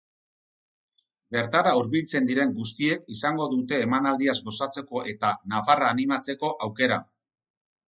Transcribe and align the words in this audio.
Bertara 1.35 1.73
hurbiltzen 1.79 2.29
diren 2.29 2.55
guztiek 2.61 3.05
izango 3.17 3.47
dute 3.53 3.83
emanaldiaz 3.89 4.37
gozatzeko 4.49 5.05
eta 5.15 5.37
nafarra 5.55 5.93
animatzeko 5.97 6.53
aukera. 6.69 7.01